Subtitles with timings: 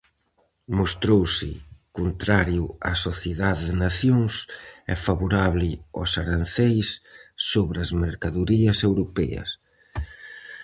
[0.77, 1.49] Mostrouse
[1.99, 4.33] contrario á Sociedade de Nacións
[4.93, 6.87] e favorable aos aranceis
[7.51, 9.49] sobre as mercadorías europeas.